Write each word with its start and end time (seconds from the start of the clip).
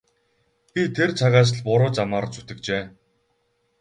Би 0.73 0.81
тэр 0.95 1.09
цагаас 1.19 1.49
л 1.57 1.59
буруу 1.65 1.89
замаар 1.97 2.25
зүтгэжээ. 2.33 2.83